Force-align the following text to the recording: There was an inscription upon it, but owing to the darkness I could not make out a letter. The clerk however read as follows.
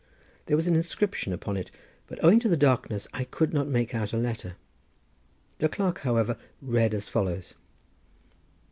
There 0.47 0.57
was 0.57 0.65
an 0.65 0.73
inscription 0.75 1.31
upon 1.31 1.57
it, 1.57 1.69
but 2.07 2.23
owing 2.23 2.39
to 2.39 2.49
the 2.49 2.57
darkness 2.57 3.07
I 3.13 3.23
could 3.23 3.53
not 3.53 3.67
make 3.67 3.93
out 3.93 4.13
a 4.13 4.17
letter. 4.17 4.55
The 5.59 5.69
clerk 5.69 5.99
however 5.99 6.37
read 6.59 6.95
as 6.95 7.07
follows. 7.07 7.53